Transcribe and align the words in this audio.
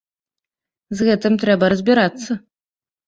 З 1.01 1.07
гэтым 1.09 1.37
трэба 1.43 1.65
разбірацца. 1.75 2.31